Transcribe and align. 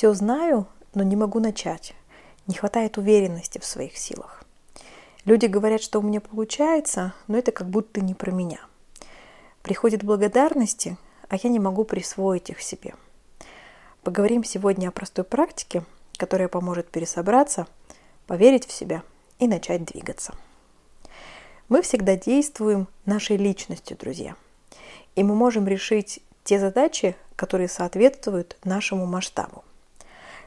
Все 0.00 0.14
знаю, 0.14 0.66
но 0.94 1.02
не 1.02 1.14
могу 1.14 1.40
начать. 1.40 1.92
Не 2.46 2.54
хватает 2.54 2.96
уверенности 2.96 3.58
в 3.58 3.66
своих 3.66 3.98
силах. 3.98 4.42
Люди 5.26 5.44
говорят, 5.44 5.82
что 5.82 5.98
у 5.98 6.02
меня 6.02 6.22
получается, 6.22 7.12
но 7.28 7.36
это 7.36 7.52
как 7.52 7.68
будто 7.68 8.00
не 8.00 8.14
про 8.14 8.30
меня. 8.30 8.60
Приходят 9.60 10.02
благодарности, 10.02 10.96
а 11.28 11.36
я 11.36 11.50
не 11.50 11.58
могу 11.58 11.84
присвоить 11.84 12.48
их 12.48 12.62
себе. 12.62 12.94
Поговорим 14.02 14.42
сегодня 14.42 14.88
о 14.88 14.90
простой 14.90 15.26
практике, 15.26 15.84
которая 16.16 16.48
поможет 16.48 16.88
пересобраться, 16.88 17.66
поверить 18.26 18.66
в 18.66 18.72
себя 18.72 19.02
и 19.38 19.46
начать 19.46 19.84
двигаться. 19.84 20.34
Мы 21.68 21.82
всегда 21.82 22.16
действуем 22.16 22.88
нашей 23.04 23.36
личностью, 23.36 23.98
друзья. 23.98 24.34
И 25.14 25.22
мы 25.22 25.34
можем 25.34 25.68
решить 25.68 26.22
те 26.42 26.58
задачи, 26.58 27.16
которые 27.36 27.68
соответствуют 27.68 28.56
нашему 28.64 29.04
масштабу. 29.04 29.62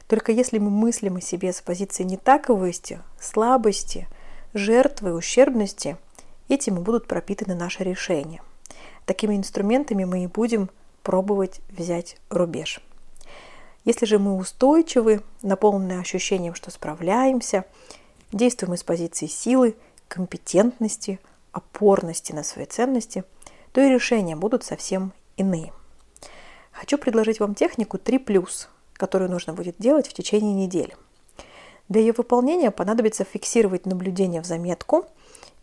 Только 0.08 0.32
если 0.32 0.58
мы 0.60 0.70
мыслим 0.70 1.18
о 1.18 1.22
себе 1.22 1.54
с 1.54 1.62
позиции 1.62 2.04
нетаковости, 2.04 3.02
слабости, 3.20 4.08
жертвы, 4.54 5.14
ущербности, 5.14 5.98
этим 6.50 6.78
и 6.78 6.82
будут 6.82 7.08
пропитаны 7.08 7.56
наши 7.56 7.84
решения. 7.84 8.42
Такими 9.06 9.36
инструментами 9.36 10.04
мы 10.04 10.24
и 10.24 10.28
будем 10.28 10.70
пробовать 11.02 11.62
взять 11.70 12.18
рубеж. 12.30 12.82
Если 13.86 14.06
же 14.06 14.20
мы 14.20 14.38
устойчивы, 14.38 15.22
наполнены 15.42 16.00
ощущением, 16.00 16.56
что 16.56 16.72
справляемся, 16.72 17.66
действуем 18.32 18.74
из 18.76 18.84
позиции 18.84 19.28
силы, 19.28 19.76
компетентности, 20.08 21.20
опорности 21.52 22.32
на 22.32 22.44
свои 22.44 22.66
ценности, 22.66 23.24
то 23.74 23.82
и 23.82 23.90
решения 23.90 24.36
будут 24.36 24.64
совсем 24.64 25.12
иные. 25.36 25.74
Хочу 26.72 26.98
предложить 26.98 27.40
вам 27.40 27.56
технику 27.56 27.98
3+, 27.98 28.68
которую 28.94 29.30
нужно 29.30 29.54
будет 29.54 29.76
делать 29.78 30.08
в 30.08 30.14
течение 30.14 30.54
недели. 30.54 30.96
Для 31.90 32.02
ее 32.02 32.14
выполнения 32.14 32.72
понадобится 32.72 33.24
фиксировать 33.24 33.86
наблюдения 33.86 34.42
в 34.42 34.46
заметку 34.46 35.06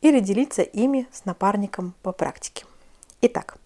или 0.00 0.20
делиться 0.20 0.62
ими 0.62 1.08
с 1.12 1.24
напарником 1.24 1.94
по 2.02 2.12
практике. 2.12 2.64
Итак, 3.22 3.56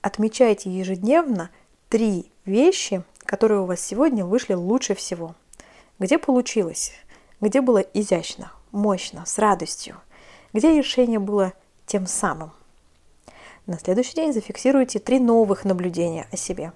отмечайте 0.00 0.70
ежедневно 0.70 1.50
три 1.88 2.30
вещи, 2.44 3.02
которые 3.24 3.60
у 3.60 3.66
вас 3.66 3.80
сегодня 3.80 4.24
вышли 4.24 4.54
лучше 4.54 4.94
всего. 4.94 5.34
Где 5.98 6.18
получилось? 6.18 6.92
Где 7.40 7.60
было 7.60 7.78
изящно, 7.78 8.52
мощно, 8.72 9.24
с 9.26 9.38
радостью? 9.38 9.96
Где 10.52 10.76
решение 10.76 11.18
было 11.18 11.52
тем 11.86 12.06
самым? 12.06 12.52
На 13.66 13.78
следующий 13.78 14.14
день 14.14 14.32
зафиксируйте 14.32 14.98
три 14.98 15.20
новых 15.20 15.64
наблюдения 15.64 16.26
о 16.32 16.36
себе. 16.36 16.72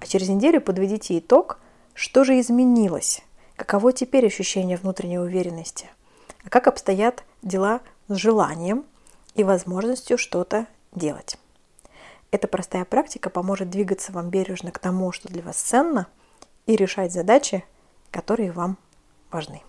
А 0.00 0.06
через 0.06 0.28
неделю 0.28 0.60
подведите 0.60 1.18
итог, 1.18 1.58
что 2.02 2.24
же 2.24 2.40
изменилось, 2.40 3.22
каково 3.54 3.92
теперь 3.92 4.26
ощущение 4.26 4.76
внутренней 4.76 5.20
уверенности, 5.20 5.88
а 6.44 6.50
как 6.50 6.66
обстоят 6.66 7.22
дела 7.42 7.80
с 8.08 8.16
желанием 8.16 8.84
и 9.36 9.44
возможностью 9.44 10.18
что-то 10.18 10.66
делать. 10.92 11.38
Эта 12.32 12.48
простая 12.48 12.84
практика 12.84 13.30
поможет 13.30 13.70
двигаться 13.70 14.10
вам 14.10 14.30
бережно 14.30 14.72
к 14.72 14.80
тому, 14.80 15.12
что 15.12 15.28
для 15.28 15.44
вас 15.44 15.56
ценно, 15.56 16.08
и 16.66 16.74
решать 16.74 17.12
задачи, 17.12 17.64
которые 18.10 18.50
вам 18.50 18.78
важны. 19.30 19.62